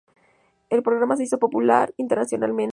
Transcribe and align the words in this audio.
El 0.71 0.81
programa 0.81 1.15
se 1.15 1.25
hizo 1.25 1.37
popular 1.37 1.93
internacionalmente. 1.97 2.69